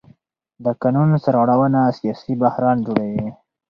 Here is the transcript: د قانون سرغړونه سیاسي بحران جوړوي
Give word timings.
د 0.63 0.65
قانون 0.81 1.09
سرغړونه 1.25 1.81
سیاسي 1.97 2.33
بحران 2.41 2.77
جوړوي 2.85 3.27